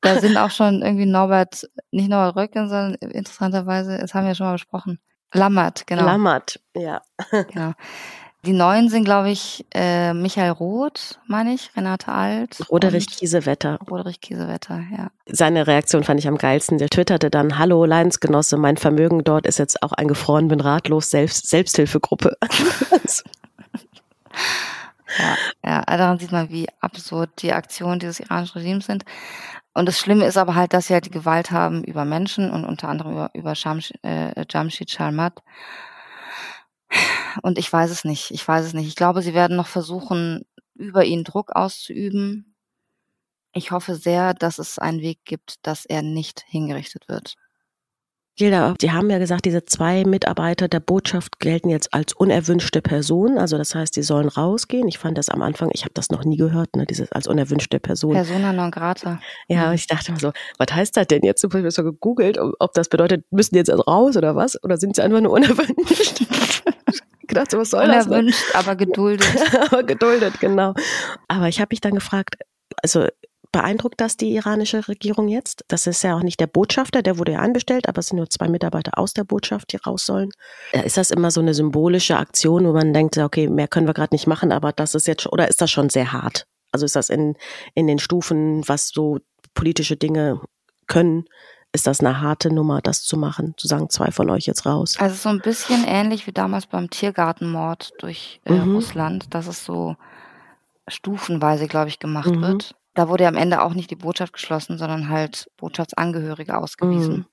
da 0.00 0.20
sind 0.20 0.36
auch 0.36 0.50
schon 0.50 0.82
irgendwie 0.82 1.06
Norbert, 1.06 1.68
nicht 1.90 2.08
Norbert 2.08 2.36
Röcken, 2.36 2.68
sondern 2.68 2.94
interessanterweise, 2.94 3.98
das 3.98 4.14
haben 4.14 4.26
wir 4.26 4.34
schon 4.34 4.46
mal 4.46 4.52
besprochen. 4.52 4.98
Lammert, 5.32 5.86
genau. 5.86 6.04
Lammert, 6.04 6.60
ja. 6.74 7.02
genau. 7.30 7.72
Die 8.46 8.54
neuen 8.54 8.88
sind, 8.88 9.04
glaube 9.04 9.30
ich, 9.30 9.66
äh, 9.74 10.14
Michael 10.14 10.52
Roth, 10.52 11.18
meine 11.26 11.52
ich, 11.52 11.76
Renate 11.76 12.08
Alt. 12.08 12.58
Roderich 12.70 13.06
Kiesewetter. 13.06 13.78
Roderich 13.90 14.22
Kiesewetter, 14.22 14.82
ja. 14.96 15.10
Seine 15.26 15.66
Reaktion 15.66 16.04
fand 16.04 16.20
ich 16.20 16.28
am 16.28 16.38
geilsten. 16.38 16.78
Der 16.78 16.88
twitterte 16.88 17.28
dann, 17.28 17.58
hallo 17.58 17.84
Leidensgenosse, 17.84 18.56
mein 18.56 18.78
Vermögen 18.78 19.24
dort 19.24 19.46
ist 19.46 19.58
jetzt 19.58 19.82
auch 19.82 19.92
eingefroren, 19.92 20.48
bin 20.48 20.60
ratlos, 20.60 21.10
Selbst 21.10 21.50
Selbsthilfegruppe. 21.50 22.38
ja, 25.18 25.36
ja, 25.62 25.82
daran 25.82 26.18
sieht 26.18 26.32
man, 26.32 26.48
wie 26.48 26.66
absurd 26.80 27.42
die 27.42 27.52
Aktionen 27.52 28.00
dieses 28.00 28.20
iranischen 28.20 28.58
Regimes 28.58 28.86
sind. 28.86 29.04
Und 29.74 29.86
das 29.86 29.98
Schlimme 29.98 30.24
ist 30.24 30.38
aber 30.38 30.54
halt, 30.54 30.72
dass 30.72 30.86
sie 30.86 30.94
halt 30.94 31.04
die 31.04 31.10
Gewalt 31.10 31.50
haben 31.50 31.84
über 31.84 32.06
Menschen 32.06 32.50
und 32.50 32.64
unter 32.64 32.88
anderem 32.88 33.12
über, 33.12 33.30
über 33.34 33.52
Jamshid, 33.54 34.02
äh, 34.02 34.44
Jamshid 34.48 34.90
Sharmat. 34.90 35.42
Und 37.42 37.58
ich 37.58 37.72
weiß 37.72 37.90
es 37.90 38.04
nicht. 38.04 38.30
Ich 38.30 38.46
weiß 38.46 38.66
es 38.66 38.74
nicht. 38.74 38.88
Ich 38.88 38.96
glaube, 38.96 39.22
sie 39.22 39.34
werden 39.34 39.56
noch 39.56 39.68
versuchen, 39.68 40.44
über 40.74 41.04
ihn 41.04 41.24
Druck 41.24 41.54
auszuüben. 41.54 42.56
Ich 43.52 43.70
hoffe 43.72 43.96
sehr, 43.96 44.34
dass 44.34 44.58
es 44.58 44.78
einen 44.78 45.00
Weg 45.00 45.24
gibt, 45.24 45.66
dass 45.66 45.84
er 45.84 46.02
nicht 46.02 46.44
hingerichtet 46.48 47.08
wird. 47.08 47.36
Gilda, 48.40 48.74
Sie 48.80 48.90
haben 48.90 49.10
ja 49.10 49.18
gesagt, 49.18 49.44
diese 49.44 49.66
zwei 49.66 50.04
Mitarbeiter 50.04 50.66
der 50.66 50.80
Botschaft 50.80 51.40
gelten 51.40 51.68
jetzt 51.68 51.92
als 51.92 52.14
unerwünschte 52.14 52.80
Person. 52.80 53.36
Also 53.36 53.58
das 53.58 53.74
heißt, 53.74 53.94
die 53.96 54.02
sollen 54.02 54.28
rausgehen. 54.28 54.88
Ich 54.88 54.98
fand 54.98 55.18
das 55.18 55.28
am 55.28 55.42
Anfang, 55.42 55.68
ich 55.74 55.82
habe 55.82 55.92
das 55.92 56.08
noch 56.08 56.24
nie 56.24 56.38
gehört, 56.38 56.74
ne, 56.74 56.86
dieses 56.86 57.12
als 57.12 57.26
unerwünschte 57.26 57.80
Person. 57.80 58.14
Persona 58.14 58.54
non 58.54 58.70
grata. 58.70 59.20
Ja, 59.48 59.68
mhm. 59.68 59.74
ich 59.74 59.86
dachte 59.88 60.12
mir 60.12 60.18
so, 60.18 60.32
was 60.56 60.74
heißt 60.74 60.96
das 60.96 61.08
denn 61.08 61.22
jetzt? 61.22 61.44
Ich 61.44 61.52
habe 61.52 61.70
so 61.70 61.84
gegoogelt, 61.84 62.38
ob 62.38 62.72
das 62.72 62.88
bedeutet, 62.88 63.30
müssen 63.30 63.56
die 63.56 63.58
jetzt 63.58 63.70
raus 63.70 64.16
oder 64.16 64.34
was? 64.36 64.62
Oder 64.64 64.78
sind 64.78 64.96
sie 64.96 65.02
einfach 65.02 65.20
nur 65.20 65.32
unerwünscht? 65.32 66.22
Gedacht, 67.30 67.52
was 67.54 67.70
soll 67.70 67.86
das? 67.86 68.06
Unerwünscht, 68.06 68.54
aber 68.54 68.76
geduldet. 68.76 69.26
aber 69.70 69.82
geduldet, 69.82 70.38
genau. 70.40 70.74
Aber 71.28 71.48
ich 71.48 71.60
habe 71.60 71.68
mich 71.72 71.80
dann 71.80 71.94
gefragt, 71.94 72.36
also 72.82 73.06
beeindruckt 73.52 74.00
das 74.00 74.16
die 74.16 74.34
iranische 74.34 74.86
Regierung 74.86 75.28
jetzt? 75.28 75.64
Das 75.68 75.86
ist 75.86 76.02
ja 76.02 76.16
auch 76.16 76.22
nicht 76.22 76.40
der 76.40 76.46
Botschafter, 76.46 77.02
der 77.02 77.18
wurde 77.18 77.32
ja 77.32 77.38
anbestellt, 77.40 77.88
aber 77.88 78.00
es 78.00 78.08
sind 78.08 78.18
nur 78.18 78.30
zwei 78.30 78.48
Mitarbeiter 78.48 78.98
aus 78.98 79.12
der 79.12 79.24
Botschaft, 79.24 79.72
die 79.72 79.76
raus 79.76 80.06
sollen. 80.06 80.30
Ist 80.84 80.96
das 80.96 81.10
immer 81.10 81.30
so 81.30 81.40
eine 81.40 81.54
symbolische 81.54 82.16
Aktion, 82.16 82.66
wo 82.66 82.72
man 82.72 82.92
denkt, 82.92 83.18
okay, 83.18 83.48
mehr 83.48 83.68
können 83.68 83.86
wir 83.86 83.94
gerade 83.94 84.14
nicht 84.14 84.26
machen, 84.26 84.52
aber 84.52 84.72
das 84.72 84.94
ist 84.94 85.06
jetzt, 85.06 85.26
oder 85.32 85.48
ist 85.48 85.60
das 85.60 85.70
schon 85.70 85.90
sehr 85.90 86.12
hart? 86.12 86.46
Also 86.72 86.86
ist 86.86 86.96
das 86.96 87.10
in, 87.10 87.36
in 87.74 87.86
den 87.86 87.98
Stufen, 87.98 88.66
was 88.68 88.88
so 88.88 89.18
politische 89.54 89.96
Dinge 89.96 90.40
können, 90.86 91.24
ist 91.72 91.86
das 91.86 92.00
eine 92.00 92.20
harte 92.20 92.52
Nummer, 92.52 92.80
das 92.80 93.02
zu 93.02 93.16
machen, 93.16 93.54
zu 93.56 93.68
sagen, 93.68 93.90
zwei 93.90 94.10
von 94.10 94.28
euch 94.30 94.46
jetzt 94.46 94.66
raus? 94.66 94.96
Also 94.98 95.14
so 95.14 95.28
ein 95.28 95.40
bisschen 95.40 95.84
ähnlich 95.86 96.26
wie 96.26 96.32
damals 96.32 96.66
beim 96.66 96.90
Tiergartenmord 96.90 97.92
durch 97.98 98.40
äh, 98.44 98.54
mhm. 98.54 98.74
Russland, 98.74 99.34
dass 99.34 99.46
es 99.46 99.64
so 99.64 99.96
stufenweise, 100.88 101.68
glaube 101.68 101.88
ich, 101.88 101.98
gemacht 101.98 102.34
mhm. 102.34 102.42
wird. 102.42 102.74
Da 102.94 103.08
wurde 103.08 103.24
ja 103.24 103.28
am 103.28 103.36
Ende 103.36 103.62
auch 103.62 103.74
nicht 103.74 103.90
die 103.90 103.96
Botschaft 103.96 104.32
geschlossen, 104.32 104.78
sondern 104.78 105.08
halt 105.08 105.48
Botschaftsangehörige 105.56 106.58
ausgewiesen. 106.58 107.14
Mhm. 107.14 107.26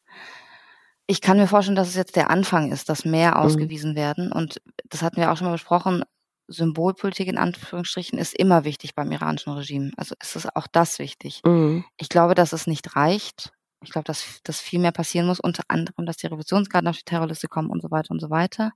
Ich 1.08 1.22
kann 1.22 1.38
mir 1.38 1.48
vorstellen, 1.48 1.76
dass 1.76 1.88
es 1.88 1.96
jetzt 1.96 2.16
der 2.16 2.30
Anfang 2.30 2.72
ist, 2.72 2.90
dass 2.90 3.06
mehr 3.06 3.32
mhm. 3.32 3.38
ausgewiesen 3.38 3.96
werden. 3.96 4.32
Und 4.32 4.62
das 4.90 5.02
hatten 5.02 5.18
wir 5.18 5.32
auch 5.32 5.38
schon 5.38 5.48
mal 5.48 5.54
besprochen. 5.54 6.04
Symbolpolitik 6.48 7.28
in 7.28 7.38
Anführungsstrichen 7.38 8.20
ist 8.20 8.36
immer 8.36 8.66
wichtig 8.66 8.94
beim 8.94 9.12
iranischen 9.12 9.52
Regime. 9.54 9.92
Also 9.98 10.16
ist 10.22 10.36
es 10.36 10.56
auch 10.56 10.68
das 10.72 11.00
wichtig. 11.00 11.42
Mhm. 11.44 11.86
Ich 11.98 12.10
glaube, 12.10 12.36
dass 12.36 12.54
es 12.54 12.68
nicht 12.68 12.96
reicht. 12.96 13.52
Ich 13.82 13.92
glaube, 13.92 14.06
dass, 14.06 14.42
dass 14.44 14.60
viel 14.60 14.80
mehr 14.80 14.92
passieren 14.92 15.28
muss, 15.28 15.40
unter 15.40 15.64
anderem, 15.68 16.06
dass 16.06 16.18
die 16.18 16.28
Revolutionsgarden 16.28 16.88
auf 16.88 16.98
die 16.98 17.04
Terrorliste 17.04 17.48
kommen 17.48 17.70
und 17.70 17.82
so 17.82 17.92
weiter 17.92 18.12
und 18.12 18.20
so 18.20 18.30
weiter. 18.30 18.72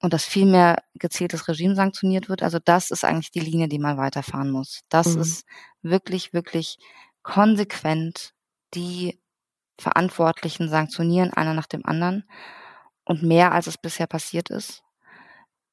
Und 0.00 0.12
dass 0.12 0.24
viel 0.24 0.46
mehr 0.46 0.82
gezieltes 0.94 1.48
Regime 1.48 1.74
sanktioniert 1.74 2.28
wird. 2.28 2.42
Also 2.42 2.58
das 2.64 2.90
ist 2.90 3.04
eigentlich 3.04 3.30
die 3.30 3.40
Linie, 3.40 3.68
die 3.68 3.78
man 3.78 3.96
weiterfahren 3.96 4.50
muss. 4.50 4.80
Das 4.88 5.14
mhm. 5.14 5.22
ist 5.22 5.44
wirklich, 5.82 6.32
wirklich 6.32 6.78
konsequent 7.22 8.32
die 8.74 9.20
Verantwortlichen 9.78 10.68
sanktionieren, 10.68 11.32
einer 11.32 11.54
nach 11.54 11.66
dem 11.66 11.84
anderen. 11.84 12.24
Und 13.04 13.22
mehr, 13.22 13.52
als 13.52 13.66
es 13.66 13.78
bisher 13.78 14.06
passiert 14.06 14.50
ist. 14.50 14.82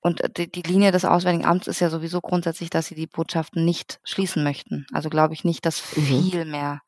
Und 0.01 0.21
äh, 0.21 0.29
die, 0.29 0.51
die 0.51 0.61
Linie 0.61 0.91
des 0.91 1.05
Auswärtigen 1.05 1.45
Amts 1.45 1.67
ist 1.67 1.79
ja 1.79 1.89
sowieso 1.89 2.21
grundsätzlich, 2.21 2.69
dass 2.69 2.87
sie 2.87 2.95
die 2.95 3.07
Botschaften 3.07 3.65
nicht 3.65 3.99
schließen 4.03 4.43
möchten. 4.43 4.87
Also 4.93 5.09
glaube 5.09 5.33
ich 5.33 5.43
nicht, 5.43 5.65
dass 5.65 5.95
mhm. 5.95 6.01
viel 6.01 6.45
mehr 6.45 6.81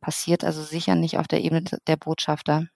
passiert. 0.00 0.44
Also 0.44 0.62
sicher 0.62 0.94
nicht 0.94 1.18
auf 1.18 1.28
der 1.28 1.42
Ebene 1.42 1.64
der 1.86 1.96
Botschafter. 1.96 2.66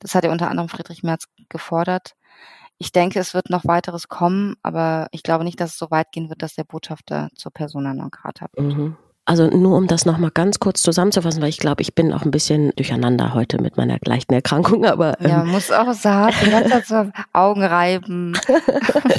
Das 0.00 0.14
hat 0.14 0.24
ja 0.24 0.32
unter 0.32 0.50
anderem 0.50 0.68
Friedrich 0.68 1.02
Merz 1.02 1.26
gefordert. 1.48 2.14
Ich 2.78 2.90
denke, 2.90 3.20
es 3.20 3.34
wird 3.34 3.50
noch 3.50 3.64
weiteres 3.64 4.08
kommen, 4.08 4.56
aber 4.62 5.06
ich 5.12 5.22
glaube 5.22 5.44
nicht, 5.44 5.60
dass 5.60 5.70
es 5.70 5.78
so 5.78 5.90
weit 5.90 6.10
gehen 6.10 6.28
wird, 6.28 6.42
dass 6.42 6.54
der 6.54 6.64
Botschafter 6.64 7.28
zur 7.36 7.52
Persona 7.52 7.94
non 7.94 8.10
grata 8.10 8.46
wird. 8.52 8.76
Mhm. 8.76 8.96
Also 9.24 9.46
nur 9.46 9.76
um 9.76 9.86
das 9.86 10.04
nochmal 10.04 10.32
ganz 10.32 10.58
kurz 10.58 10.82
zusammenzufassen, 10.82 11.40
weil 11.40 11.48
ich 11.48 11.58
glaube, 11.58 11.80
ich 11.80 11.94
bin 11.94 12.12
auch 12.12 12.22
ein 12.22 12.32
bisschen 12.32 12.72
durcheinander 12.74 13.34
heute 13.34 13.62
mit 13.62 13.76
meiner 13.76 13.98
leichten 14.04 14.34
Erkrankung, 14.34 14.84
aber. 14.84 15.20
Ähm, 15.20 15.30
ja, 15.30 15.44
muss 15.44 15.70
auch 15.70 15.92
sagen, 15.92 16.34
die 16.44 16.50
ganze 16.50 16.82
Zeit 16.82 17.12
Augen 17.32 17.62
reiben, 17.62 18.36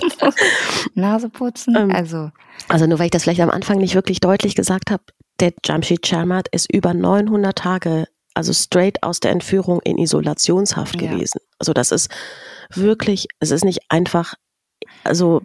Nase 0.94 1.30
putzen, 1.30 1.76
ähm, 1.78 1.92
also. 1.92 2.32
Also 2.68 2.86
nur 2.86 3.00
weil 3.00 3.06
ich 3.06 3.12
das 3.12 3.24
vielleicht 3.24 3.40
am 3.40 3.50
Anfang 3.50 3.78
nicht 3.78 3.96
wirklich 3.96 4.20
deutlich 4.20 4.56
gesagt 4.56 4.92
habe, 4.92 5.04
der 5.40 5.54
Jamshid 5.64 6.06
Sharmat 6.06 6.48
ist 6.50 6.72
über 6.72 6.94
900 6.94 7.58
Tage, 7.58 8.08
also 8.34 8.54
straight 8.54 9.02
aus 9.04 9.20
der 9.20 9.32
Entführung 9.32 9.82
in 9.82 9.98
Isolationshaft 9.98 11.02
ja. 11.02 11.12
gewesen. 11.12 11.40
Also 11.60 11.74
das 11.74 11.92
ist 11.92 12.10
wirklich, 12.74 13.28
es 13.40 13.52
ist 13.52 13.66
nicht 13.66 13.82
einfach 13.90 14.36
also 15.04 15.42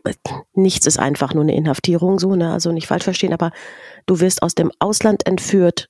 nichts 0.55 0.87
ist 0.87 0.99
einfach 0.99 1.35
nur 1.35 1.43
eine 1.43 1.55
Inhaftierung, 1.55 2.19
so, 2.19 2.35
ne? 2.35 2.53
Also 2.53 2.73
nicht 2.73 2.87
falsch 2.87 3.05
verstehen, 3.05 3.33
aber 3.33 3.53
du 4.07 4.21
wirst 4.21 4.43
aus 4.43 4.55
dem 4.55 4.71
Ausland 4.79 5.27
entführt. 5.27 5.89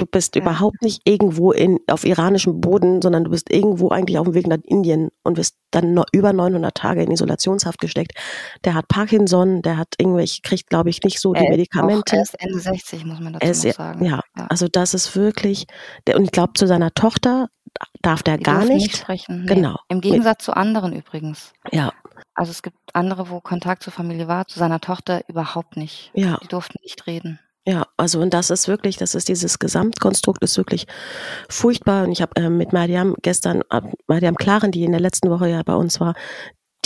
Du 0.00 0.06
bist 0.06 0.34
ja. 0.34 0.40
überhaupt 0.40 0.80
nicht 0.80 1.02
irgendwo 1.04 1.52
in, 1.52 1.78
auf 1.86 2.06
iranischem 2.06 2.62
Boden, 2.62 3.02
sondern 3.02 3.24
du 3.24 3.30
bist 3.30 3.52
irgendwo 3.52 3.90
eigentlich 3.90 4.16
auf 4.16 4.24
dem 4.24 4.32
Weg 4.32 4.46
nach 4.46 4.56
Indien 4.64 5.10
und 5.22 5.36
wirst 5.36 5.56
dann 5.72 5.92
noch 5.92 6.06
über 6.12 6.32
900 6.32 6.74
Tage 6.74 7.02
in 7.02 7.10
Isolationshaft 7.10 7.78
gesteckt. 7.78 8.12
Der 8.64 8.72
hat 8.72 8.88
Parkinson, 8.88 9.60
der 9.60 9.76
hat 9.76 9.88
irgendwelche, 9.98 10.40
kriegt 10.40 10.70
glaube 10.70 10.88
ich 10.88 11.02
nicht 11.02 11.20
so 11.20 11.34
die 11.34 11.44
er 11.44 11.50
Medikamente. 11.50 12.16
Er 12.16 12.22
ist 12.22 12.40
Ende 12.40 12.58
60, 12.58 13.04
muss 13.04 13.20
man 13.20 13.34
dazu 13.34 13.46
ist, 13.68 13.76
sagen. 13.76 14.02
Ja, 14.02 14.20
ja, 14.38 14.46
also 14.48 14.68
das 14.68 14.94
ist 14.94 15.14
wirklich, 15.14 15.66
der, 16.06 16.16
und 16.16 16.24
ich 16.24 16.32
glaube 16.32 16.54
zu 16.54 16.66
seiner 16.66 16.94
Tochter 16.94 17.48
darf 18.00 18.22
der 18.22 18.38
die 18.38 18.44
gar 18.44 18.64
nicht. 18.64 18.86
nicht 18.86 18.96
sprechen. 18.96 19.44
Nee. 19.44 19.56
Genau. 19.56 19.76
Im 19.88 20.00
Gegensatz 20.00 20.44
zu 20.44 20.56
anderen 20.56 20.94
übrigens. 20.94 21.52
Ja, 21.70 21.92
also 22.34 22.52
es 22.52 22.62
gibt 22.62 22.78
andere, 22.94 23.28
wo 23.28 23.40
Kontakt 23.40 23.82
zur 23.82 23.92
Familie 23.92 24.28
war, 24.28 24.46
zu 24.46 24.58
seiner 24.58 24.80
Tochter 24.80 25.28
überhaupt 25.28 25.76
nicht. 25.76 26.10
Ja. 26.14 26.38
Die 26.42 26.48
durften 26.48 26.78
nicht 26.82 27.06
reden. 27.06 27.38
Ja, 27.66 27.86
also 27.98 28.20
und 28.20 28.32
das 28.32 28.50
ist 28.50 28.68
wirklich, 28.68 28.96
das 28.96 29.14
ist 29.14 29.28
dieses 29.28 29.58
Gesamtkonstrukt 29.58 30.42
ist 30.42 30.56
wirklich 30.56 30.86
furchtbar. 31.48 32.04
Und 32.04 32.12
ich 32.12 32.22
habe 32.22 32.34
äh, 32.36 32.48
mit 32.48 32.72
Mariam 32.72 33.14
gestern, 33.22 33.62
Mariam 34.06 34.36
Klaren, 34.36 34.72
die 34.72 34.84
in 34.84 34.92
der 34.92 35.00
letzten 35.00 35.30
Woche 35.30 35.48
ja 35.48 35.62
bei 35.62 35.74
uns 35.74 36.00
war, 36.00 36.14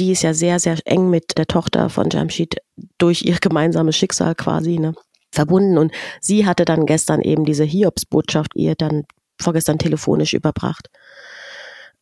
die 0.01 0.11
ist 0.11 0.23
ja 0.23 0.35
sehr, 0.35 0.59
sehr 0.59 0.77
eng 0.85 1.11
mit 1.11 1.39
der 1.39 1.47
Tochter 1.47 1.89
von 1.89 2.11
Jamshid 2.11 2.57
durch 2.99 3.23
ihr 3.23 3.37
gemeinsames 3.41 3.97
Schicksal 3.97 4.35
quasi 4.35 4.79
ne, 4.79 4.95
verbunden. 5.31 5.79
Und 5.79 5.93
sie 6.21 6.47
hatte 6.47 6.65
dann 6.65 6.87
gestern 6.87 7.21
eben 7.23 7.45
diese 7.45 7.65
Hiobsbotschaft 7.65 8.57
ihr 8.57 8.75
dann 8.75 9.05
vorgestern 9.41 9.79
telefonisch 9.79 10.35
überbracht 10.35 10.89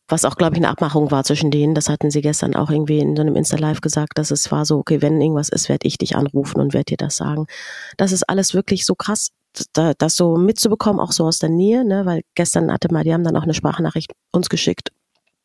was 0.07 0.25
auch, 0.25 0.35
glaube 0.35 0.55
ich, 0.55 0.59
eine 0.59 0.69
Abmachung 0.69 1.11
war 1.11 1.23
zwischen 1.23 1.49
denen. 1.49 1.75
Das 1.75 1.89
hatten 1.89 2.11
sie 2.11 2.21
gestern 2.21 2.55
auch 2.55 2.69
irgendwie 2.69 2.99
in 2.99 3.15
so 3.15 3.21
einem 3.21 3.35
Insta-Live 3.35 3.81
gesagt, 3.81 4.17
dass 4.17 4.31
es 4.31 4.51
war 4.51 4.65
so, 4.65 4.77
okay, 4.77 5.01
wenn 5.01 5.21
irgendwas 5.21 5.49
ist, 5.49 5.69
werde 5.69 5.87
ich 5.87 5.97
dich 5.97 6.15
anrufen 6.15 6.59
und 6.59 6.73
werde 6.73 6.85
dir 6.85 6.97
das 6.97 7.15
sagen. 7.15 7.47
Das 7.97 8.11
ist 8.11 8.29
alles 8.29 8.53
wirklich 8.53 8.85
so 8.85 8.95
krass, 8.95 9.29
da, 9.73 9.93
das 9.97 10.15
so 10.15 10.35
mitzubekommen, 10.35 10.99
auch 10.99 11.11
so 11.11 11.25
aus 11.25 11.39
der 11.39 11.49
Nähe, 11.49 11.85
ne? 11.85 12.05
weil 12.05 12.21
gestern 12.35 12.71
hatte 12.71 12.91
Mariam 12.91 13.23
dann 13.23 13.37
auch 13.37 13.43
eine 13.43 13.53
Sprachnachricht 13.53 14.11
uns 14.31 14.49
geschickt, 14.49 14.91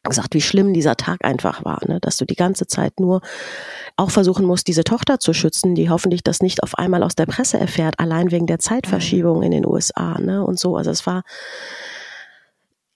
gesagt, 0.03 0.35
wie 0.35 0.41
schlimm 0.41 0.73
dieser 0.73 0.97
Tag 0.97 1.25
einfach 1.25 1.65
war, 1.65 1.81
ne? 1.87 2.01
dass 2.01 2.17
du 2.17 2.25
die 2.25 2.35
ganze 2.35 2.67
Zeit 2.67 2.99
nur 2.99 3.21
auch 3.97 4.11
versuchen 4.11 4.47
musst, 4.47 4.69
diese 4.69 4.85
Tochter 4.85 5.19
zu 5.19 5.35
schützen, 5.35 5.75
die 5.75 5.91
hoffentlich 5.91 6.23
das 6.23 6.41
nicht 6.41 6.63
auf 6.63 6.77
einmal 6.77 7.03
aus 7.03 7.17
der 7.17 7.27
Presse 7.27 7.59
erfährt, 7.59 7.99
allein 7.99 8.31
wegen 8.31 8.47
der 8.47 8.59
Zeitverschiebung 8.59 9.43
in 9.43 9.51
den 9.51 9.67
USA, 9.67 10.19
ne? 10.21 10.45
Und 10.45 10.59
so. 10.59 10.77
Also 10.77 10.91
es 10.91 11.05
war 11.05 11.25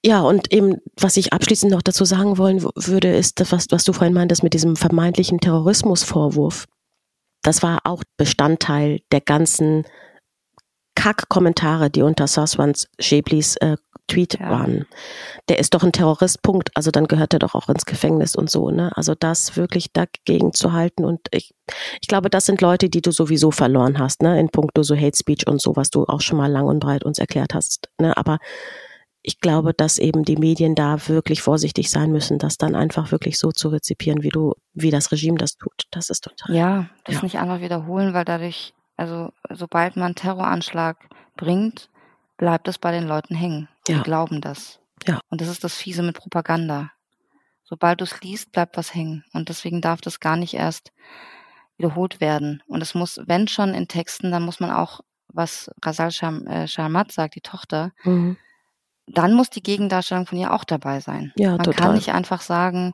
ja, 0.04 0.20
und 0.20 0.52
eben, 0.52 0.78
was 0.98 1.16
ich 1.16 1.32
abschließend 1.32 1.72
noch 1.72 1.82
dazu 1.82 2.04
sagen 2.04 2.36
wollen 2.38 2.62
würde, 2.62 3.14
ist 3.14 3.38
das, 3.40 3.52
was, 3.52 3.66
was 3.70 3.84
du 3.84 3.92
vorhin 3.92 4.14
meintest 4.14 4.42
mit 4.42 4.54
diesem 4.54 4.76
vermeintlichen 4.76 5.38
Terrorismusvorwurf. 5.38 6.66
Das 7.42 7.62
war 7.62 7.80
auch 7.84 8.02
Bestandteil 8.16 9.00
der 9.12 9.20
ganzen 9.20 9.84
Kack-Kommentare, 10.94 11.90
die 11.90 12.02
unter 12.02 12.26
Saswans 12.26 12.88
Schäblis 12.98 13.56
äh, 13.56 13.76
Tweet 14.08 14.38
ja. 14.38 14.50
waren. 14.50 14.86
Der 15.48 15.58
ist 15.58 15.74
doch 15.74 15.82
ein 15.82 15.92
Terroristpunkt, 15.92 16.70
also 16.74 16.90
dann 16.90 17.06
gehört 17.06 17.32
er 17.32 17.38
doch 17.38 17.54
auch 17.54 17.68
ins 17.68 17.86
Gefängnis 17.86 18.36
und 18.36 18.50
so, 18.50 18.70
ne? 18.70 18.90
Also 18.96 19.14
das 19.14 19.56
wirklich 19.56 19.92
dagegen 19.92 20.52
zu 20.52 20.72
halten 20.72 21.04
und 21.04 21.20
ich, 21.30 21.54
ich 22.00 22.08
glaube, 22.08 22.28
das 22.28 22.46
sind 22.46 22.60
Leute, 22.60 22.90
die 22.90 23.00
du 23.00 23.10
sowieso 23.12 23.50
verloren 23.50 23.98
hast, 23.98 24.22
ne? 24.22 24.38
In 24.38 24.50
puncto 24.50 24.82
so 24.82 24.96
Hate 24.96 25.16
Speech 25.16 25.46
und 25.46 25.62
so, 25.62 25.76
was 25.76 25.90
du 25.90 26.04
auch 26.04 26.20
schon 26.20 26.38
mal 26.38 26.50
lang 26.50 26.66
und 26.66 26.80
breit 26.80 27.04
uns 27.04 27.18
erklärt 27.18 27.54
hast, 27.54 27.88
ne? 27.98 28.16
Aber 28.16 28.38
ich 29.22 29.40
glaube, 29.40 29.72
dass 29.72 29.98
eben 29.98 30.24
die 30.24 30.36
Medien 30.36 30.74
da 30.74 31.08
wirklich 31.08 31.42
vorsichtig 31.42 31.90
sein 31.90 32.10
müssen, 32.10 32.38
das 32.38 32.58
dann 32.58 32.74
einfach 32.74 33.12
wirklich 33.12 33.38
so 33.38 33.52
zu 33.52 33.68
rezipieren, 33.68 34.22
wie 34.22 34.30
du, 34.30 34.54
wie 34.74 34.90
das 34.90 35.12
Regime 35.12 35.38
das 35.38 35.56
tut. 35.56 35.84
Das 35.92 36.10
ist 36.10 36.24
total. 36.24 36.54
Ja, 36.54 36.88
das 37.04 37.16
ja. 37.16 37.22
nicht 37.22 37.38
einfach 37.38 37.60
wiederholen, 37.60 38.14
weil 38.14 38.24
dadurch, 38.24 38.74
also 38.96 39.32
sobald 39.50 39.96
man 39.96 40.16
Terroranschlag 40.16 40.96
bringt, 41.36 41.88
bleibt 42.36 42.66
es 42.66 42.78
bei 42.78 42.90
den 42.90 43.06
Leuten 43.06 43.36
hängen. 43.36 43.68
Die 43.86 43.92
ja. 43.92 44.02
glauben 44.02 44.40
das. 44.40 44.80
Ja. 45.06 45.20
Und 45.30 45.40
das 45.40 45.48
ist 45.48 45.62
das 45.62 45.76
Fiese 45.76 46.02
mit 46.02 46.16
Propaganda. 46.16 46.90
Sobald 47.62 48.00
du 48.00 48.04
es 48.04 48.20
liest, 48.22 48.50
bleibt 48.50 48.76
was 48.76 48.92
hängen. 48.92 49.24
Und 49.32 49.48
deswegen 49.48 49.80
darf 49.80 50.00
das 50.00 50.18
gar 50.18 50.36
nicht 50.36 50.54
erst 50.54 50.92
wiederholt 51.76 52.20
werden. 52.20 52.62
Und 52.66 52.82
es 52.82 52.94
muss, 52.94 53.20
wenn 53.26 53.46
schon 53.46 53.72
in 53.72 53.86
Texten, 53.86 54.32
dann 54.32 54.42
muss 54.42 54.58
man 54.58 54.70
auch, 54.72 55.00
was 55.28 55.70
Rasal 55.82 56.10
äh, 56.46 56.66
Sharmat 56.66 57.12
sagt, 57.12 57.36
die 57.36 57.40
Tochter, 57.40 57.92
mhm 58.02 58.36
dann 59.06 59.34
muss 59.34 59.50
die 59.50 59.62
Gegendarstellung 59.62 60.26
von 60.26 60.38
ihr 60.38 60.52
auch 60.52 60.64
dabei 60.64 61.00
sein. 61.00 61.32
Ja, 61.36 61.52
Man 61.52 61.64
total. 61.64 61.86
kann 61.86 61.94
nicht 61.94 62.12
einfach 62.12 62.40
sagen, 62.40 62.92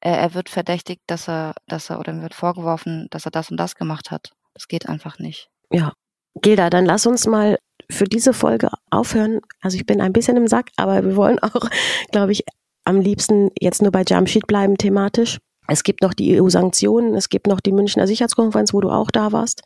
äh, 0.00 0.10
er 0.10 0.34
wird 0.34 0.48
verdächtigt, 0.48 1.02
dass 1.06 1.28
er, 1.28 1.54
dass 1.66 1.90
er 1.90 1.98
oder 2.00 2.12
ihm 2.12 2.22
wird 2.22 2.34
vorgeworfen, 2.34 3.06
dass 3.10 3.26
er 3.26 3.30
das 3.30 3.50
und 3.50 3.56
das 3.56 3.74
gemacht 3.74 4.10
hat. 4.10 4.32
Das 4.54 4.68
geht 4.68 4.88
einfach 4.88 5.18
nicht. 5.18 5.48
Ja. 5.70 5.92
Gilda, 6.40 6.70
dann 6.70 6.86
lass 6.86 7.06
uns 7.06 7.26
mal 7.26 7.58
für 7.90 8.04
diese 8.04 8.32
Folge 8.32 8.70
aufhören. 8.90 9.40
Also 9.60 9.76
ich 9.76 9.86
bin 9.86 10.00
ein 10.00 10.12
bisschen 10.12 10.36
im 10.36 10.46
Sack, 10.46 10.70
aber 10.76 11.04
wir 11.04 11.16
wollen 11.16 11.38
auch, 11.40 11.68
glaube 12.12 12.32
ich, 12.32 12.44
am 12.84 13.00
liebsten 13.00 13.50
jetzt 13.60 13.82
nur 13.82 13.92
bei 13.92 14.04
Jamsheed 14.06 14.46
bleiben 14.46 14.78
thematisch. 14.78 15.38
Es 15.70 15.84
gibt 15.84 16.02
noch 16.02 16.14
die 16.14 16.40
EU-Sanktionen, 16.40 17.14
es 17.14 17.28
gibt 17.28 17.46
noch 17.46 17.60
die 17.60 17.70
Münchner 17.70 18.08
Sicherheitskonferenz, 18.08 18.74
wo 18.74 18.80
du 18.80 18.90
auch 18.90 19.12
da 19.12 19.30
warst. 19.30 19.62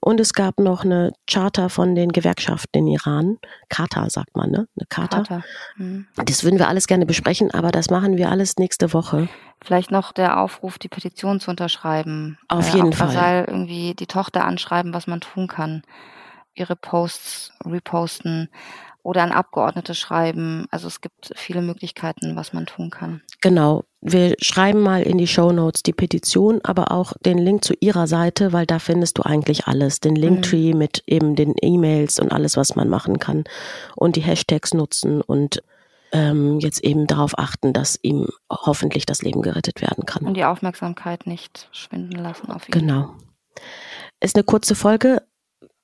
Und 0.00 0.18
es 0.18 0.32
gab 0.32 0.58
noch 0.58 0.82
eine 0.82 1.12
Charta 1.30 1.68
von 1.68 1.94
den 1.94 2.10
Gewerkschaften 2.10 2.78
in 2.78 2.86
Iran. 2.86 3.36
Charta 3.68 4.08
sagt 4.08 4.34
man, 4.34 4.50
ne? 4.50 4.66
Eine 4.76 4.86
Charta. 4.88 5.16
Charta. 5.18 5.44
Mhm. 5.76 6.06
Das 6.24 6.42
würden 6.42 6.58
wir 6.58 6.68
alles 6.68 6.86
gerne 6.86 7.04
besprechen, 7.04 7.50
aber 7.50 7.70
das 7.70 7.90
machen 7.90 8.16
wir 8.16 8.30
alles 8.30 8.56
nächste 8.56 8.94
Woche. 8.94 9.28
Vielleicht 9.62 9.90
noch 9.90 10.12
der 10.12 10.40
Aufruf, 10.40 10.78
die 10.78 10.88
Petition 10.88 11.38
zu 11.38 11.50
unterschreiben. 11.50 12.38
Auf 12.48 12.72
äh, 12.72 12.78
jeden 12.78 12.94
Fall. 12.94 13.10
Fall. 13.10 13.44
irgendwie 13.46 13.94
die 13.94 14.06
Tochter 14.06 14.44
anschreiben, 14.44 14.94
was 14.94 15.06
man 15.06 15.20
tun 15.20 15.48
kann. 15.48 15.82
Ihre 16.54 16.76
Posts 16.76 17.52
reposten 17.66 18.48
oder 19.06 19.22
an 19.22 19.30
Abgeordnete 19.30 19.94
schreiben. 19.94 20.66
Also 20.72 20.88
es 20.88 21.00
gibt 21.00 21.30
viele 21.36 21.62
Möglichkeiten, 21.62 22.34
was 22.34 22.52
man 22.52 22.66
tun 22.66 22.90
kann. 22.90 23.22
Genau. 23.40 23.84
Wir 24.00 24.34
schreiben 24.40 24.80
mal 24.80 25.02
in 25.02 25.16
die 25.16 25.28
Show 25.28 25.52
Notes 25.52 25.84
die 25.84 25.92
Petition, 25.92 26.60
aber 26.64 26.90
auch 26.90 27.12
den 27.24 27.38
Link 27.38 27.64
zu 27.64 27.74
ihrer 27.78 28.08
Seite, 28.08 28.52
weil 28.52 28.66
da 28.66 28.80
findest 28.80 29.18
du 29.18 29.22
eigentlich 29.22 29.68
alles. 29.68 30.00
Den 30.00 30.16
Linktree 30.16 30.72
mhm. 30.72 30.78
mit 30.78 31.04
eben 31.06 31.36
den 31.36 31.54
E-Mails 31.62 32.18
und 32.18 32.32
alles, 32.32 32.56
was 32.56 32.74
man 32.74 32.88
machen 32.88 33.20
kann. 33.20 33.44
Und 33.94 34.16
die 34.16 34.22
Hashtags 34.22 34.74
nutzen 34.74 35.20
und 35.20 35.62
ähm, 36.10 36.58
jetzt 36.58 36.82
eben 36.82 37.06
darauf 37.06 37.38
achten, 37.38 37.72
dass 37.72 38.00
ihm 38.02 38.26
hoffentlich 38.50 39.06
das 39.06 39.22
Leben 39.22 39.40
gerettet 39.40 39.82
werden 39.82 40.04
kann. 40.04 40.26
Und 40.26 40.34
die 40.34 40.44
Aufmerksamkeit 40.44 41.28
nicht 41.28 41.68
schwinden 41.70 42.18
lassen 42.18 42.50
auf 42.50 42.68
ihn. 42.68 42.72
Genau. 42.72 43.14
Ist 44.18 44.34
eine 44.34 44.42
kurze 44.42 44.74
Folge, 44.74 45.22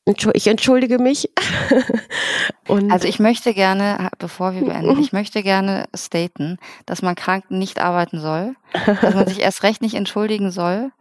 ich 0.04 0.46
entschuldige 0.48 0.98
mich. 0.98 1.30
also 2.90 3.08
ich 3.08 3.18
möchte 3.18 3.54
gerne, 3.54 4.10
bevor 4.18 4.54
wir 4.54 4.64
beenden, 4.64 5.00
ich 5.00 5.12
möchte 5.12 5.42
gerne 5.42 5.86
staten, 5.94 6.58
dass 6.86 7.02
man 7.02 7.14
krank 7.14 7.50
nicht 7.50 7.80
arbeiten 7.80 8.20
soll, 8.20 8.54
dass 9.00 9.14
man 9.14 9.26
sich 9.26 9.40
erst 9.40 9.62
recht 9.62 9.82
nicht 9.82 9.94
entschuldigen 9.94 10.50
soll, 10.50 10.92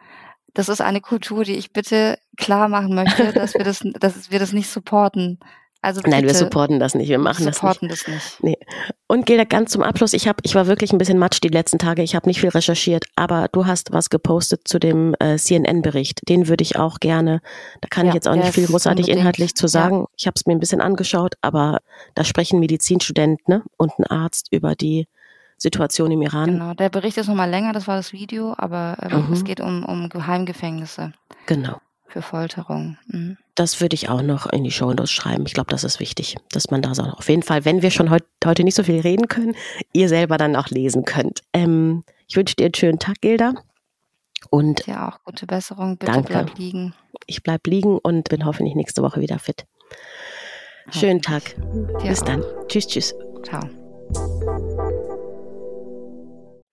das 0.54 0.70
ist 0.70 0.82
eine 0.82 1.02
Kultur, 1.02 1.44
die 1.44 1.56
ich 1.56 1.72
bitte 1.72 2.18
klar 2.38 2.68
machen 2.68 2.94
möchte, 2.94 3.32
dass 3.34 3.54
wir 3.54 3.64
das, 3.64 3.80
dass 4.00 4.32
wir 4.32 4.40
das 4.40 4.54
nicht 4.54 4.70
supporten. 4.70 5.40
Also 5.84 6.02
Nein, 6.06 6.26
wir 6.26 6.36
supporten 6.36 6.80
das 6.80 6.94
nicht. 6.94 7.10
Wir 7.10 7.18
machen 7.18 7.46
das 7.46 7.64
nicht. 7.64 7.92
das 7.92 8.08
nicht. 8.08 8.44
Nee. 8.44 8.58
Und 9.08 9.26
Gilda, 9.26 9.46
ganz 9.46 9.72
zum 9.72 9.82
Abschluss. 9.82 10.14
Ich 10.14 10.28
habe, 10.28 10.38
ich 10.44 10.54
war 10.54 10.68
wirklich 10.68 10.94
ein 10.94 11.00
bisschen 11.00 11.18
matsch 11.18 11.40
die 11.42 11.48
letzten 11.48 11.80
Tage. 11.80 12.04
Ich 12.04 12.14
habe 12.14 12.30
nicht 12.30 12.40
viel 12.40 12.50
recherchiert, 12.50 13.06
aber 13.16 13.48
du 13.52 13.66
hast 13.66 13.92
was 13.92 14.12
gepostet 14.12 14.68
zu 14.68 14.78
dem 14.78 15.16
äh, 15.20 15.38
CNN-Bericht. 15.38 16.30
Den 16.30 16.48
würde 16.48 16.62
ich 16.62 16.78
auch 16.78 17.00
gerne. 17.00 17.42
Da 17.82 17.88
kann 17.90 18.06
ja, 18.06 18.12
ich 18.12 18.16
jetzt 18.16 18.28
auch 18.28 18.36
nicht 18.36 18.54
viel 18.54 18.68
großartig 18.68 19.06
unbedingt. 19.06 19.20
inhaltlich 19.22 19.56
zu 19.56 19.68
sagen. 19.68 20.02
Ja. 20.02 20.06
Ich 20.18 20.28
habe 20.28 20.36
es 20.36 20.46
mir 20.46 20.54
ein 20.54 20.60
bisschen 20.60 20.82
angeschaut, 20.82 21.34
aber 21.42 21.80
da 22.14 22.24
sprechen 22.24 22.60
Medizinstudenten 22.60 23.52
ne, 23.52 23.64
und 23.78 23.98
ein 23.98 24.06
Arzt 24.06 24.50
über 24.52 24.76
die 24.76 25.08
Situation 25.58 26.12
im 26.12 26.22
Iran. 26.22 26.52
Genau, 26.52 26.74
der 26.76 26.90
Bericht 26.90 27.18
ist 27.18 27.28
nochmal 27.28 27.50
länger, 27.50 27.74
das 27.74 27.88
war 27.88 27.96
das 27.96 28.14
Video, 28.14 28.54
aber 28.58 28.98
äh, 29.02 29.16
mhm. 29.16 29.34
es 29.34 29.44
geht 29.44 29.60
um, 29.60 29.84
um 29.86 30.10
Geheimgefängnisse. 30.10 31.14
Genau. 31.48 31.80
Für 32.12 32.22
Folterung. 32.22 32.98
Mhm. 33.08 33.38
Das 33.56 33.80
würde 33.80 33.94
ich 33.94 34.10
auch 34.10 34.22
noch 34.22 34.46
in 34.46 34.66
die 34.66 34.72
Show 34.72 34.90
Notes 34.90 35.12
schreiben. 35.12 35.46
Ich 35.46 35.54
glaube, 35.54 35.70
das 35.70 35.86
ist 35.86 36.02
wichtig, 36.02 36.36
dass 36.52 36.70
man 36.70 36.82
da 36.82 36.94
so 36.94 37.04
auf 37.04 37.30
jeden 37.30 37.42
Fall, 37.42 37.64
wenn 37.64 37.82
wir 37.82 37.90
schon 37.90 38.10
heut, 38.10 38.26
heute 38.44 38.66
nicht 38.66 38.76
so 38.76 38.84
viel 38.84 39.00
reden 39.00 39.30
können, 39.30 39.56
ihr 39.94 40.10
selber 40.10 40.38
dann 40.38 40.58
auch 40.58 40.68
lesen 40.68 41.06
könnt. 41.06 41.40
Ähm, 41.54 42.04
ich 42.28 42.36
wünsche 42.36 42.56
dir 42.56 42.66
einen 42.66 42.74
schönen 42.74 43.00
Tag, 43.00 43.22
Gilda. 43.22 43.54
Und 44.50 44.86
ja, 44.88 45.08
auch 45.08 45.24
gute 45.24 45.48
Besserung. 45.48 45.98
Bitte 45.98 46.12
danke. 46.12 46.34
bleib 46.34 46.58
liegen. 46.58 46.94
Ich 47.28 47.44
bleib 47.44 47.66
liegen 47.66 47.98
und 47.98 48.28
bin 48.28 48.46
hoffentlich 48.46 48.76
nächste 48.76 49.02
Woche 49.04 49.22
wieder 49.22 49.40
fit. 49.40 49.66
Schönen 50.90 51.22
Tag. 51.22 51.56
Dir 52.04 52.10
Bis 52.10 52.22
auch. 52.24 52.26
dann. 52.26 52.44
Tschüss, 52.68 52.88
tschüss. 52.88 53.16
Ciao. 53.44 54.68